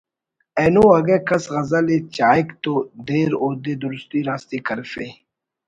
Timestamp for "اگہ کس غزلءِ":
0.97-1.97